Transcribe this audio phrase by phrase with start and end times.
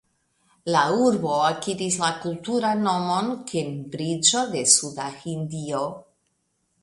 [0.75, 5.85] La urbo akiris la kulturan nomon "Kembriĝo de Suda Hindio".